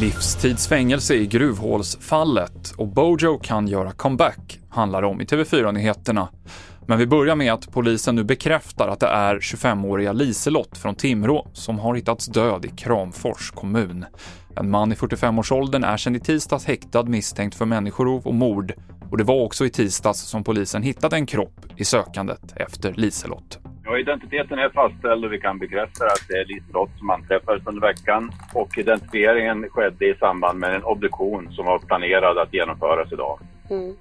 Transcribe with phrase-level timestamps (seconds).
[0.00, 6.28] Livstidsfängelse i gruvhålsfallet och Bojo kan göra comeback, handlar om i TV4-nyheterna.
[6.86, 11.46] Men vi börjar med att polisen nu bekräftar att det är 25-åriga Liselott från Timrå
[11.52, 14.04] som har hittats död i Kramfors kommun.
[14.56, 18.72] En man i 45-årsåldern är sedan i tisdags häktad misstänkt för människorov och mord
[19.10, 23.58] och det var också i tisdags som polisen hittade en kropp i sökandet efter Liselott.
[23.88, 27.80] Ja, identiteten är fastställd och vi kan bekräfta att det är Liselott som anträffades under
[27.80, 28.30] veckan.
[28.54, 33.38] Och identifieringen skedde i samband med en obduktion som var planerad att genomföras idag.
[33.70, 33.96] Mm.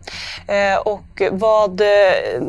[0.47, 2.41] Eh, och vad, eh,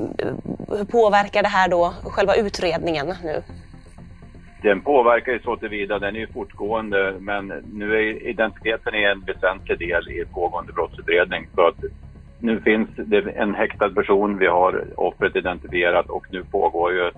[0.68, 3.42] hur påverkar det här då själva utredningen nu?
[4.62, 9.78] Den påverkar ju så tillvida, den är ju fortgående men nu är identiteten en väsentlig
[9.78, 11.48] del i pågående brottsutredning.
[11.54, 11.76] Så att
[12.46, 17.10] nu finns det en häktad person, vi har offret identifierat och nu pågår ju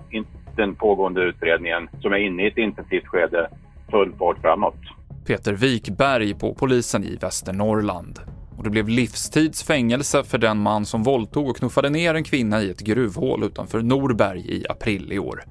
[0.55, 3.49] den pågående utredningen som är inne i ett intensivt skede
[3.91, 4.79] full fart framåt.
[5.27, 8.19] Peter Wikberg på polisen i Västernorrland.
[8.57, 12.61] Och det blev livstids fängelse för den man som våldtog och knuffade ner en kvinna
[12.61, 15.43] i ett gruvhål utanför Norberg i april i år.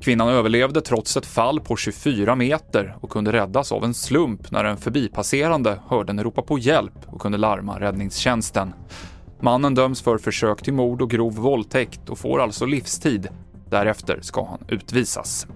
[0.00, 4.64] Kvinnan överlevde trots ett fall på 24 meter och kunde räddas av en slump när
[4.64, 8.74] en förbipasserande hörde henne ropa på hjälp och kunde larma räddningstjänsten.
[9.44, 13.28] Mannen döms för försök till mord och grov våldtäkt och får alltså livstid.
[13.70, 15.46] Därefter ska han utvisas.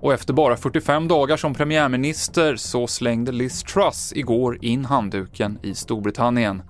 [0.00, 5.74] Och efter bara 45 dagar som premiärminister så slängde Liz Truss igår in handduken i
[5.74, 6.62] Storbritannien.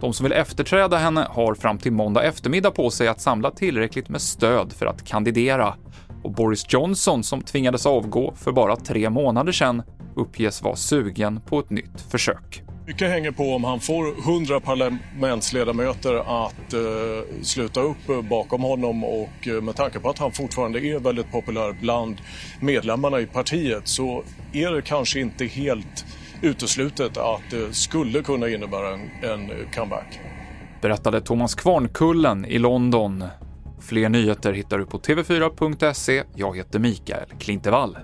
[0.00, 4.08] De som vill efterträda henne har fram till måndag eftermiddag på sig att samla tillräckligt
[4.08, 5.74] med stöd för att kandidera.
[6.22, 9.82] Och Boris Johnson, som tvingades avgå för bara tre månader sedan,
[10.16, 12.64] uppges vara sugen på ett nytt försök.
[12.86, 19.48] Mycket hänger på om han får 100 parlamentsledamöter att eh, sluta upp bakom honom och
[19.48, 22.16] eh, med tanke på att han fortfarande är väldigt populär bland
[22.60, 26.04] medlemmarna i partiet så är det kanske inte helt
[26.42, 30.20] uteslutet att det skulle kunna innebära en, en comeback.
[30.80, 33.24] Berättade Thomas Kvarnkullen i London.
[33.80, 36.22] Fler nyheter hittar du på tv4.se.
[36.34, 37.96] Jag heter Mikael Klintevall.